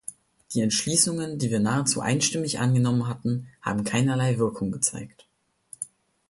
Die 0.55 0.61
Entschließungen, 0.61 1.37
die 1.37 1.51
wir 1.51 1.59
nahezu 1.59 2.01
einstimmig 2.01 2.57
angenommen 2.57 3.07
hatten, 3.07 3.49
haben 3.61 3.83
keinerlei 3.83 4.39
Wirkung 4.39 4.71
gezeigt. 4.71 5.27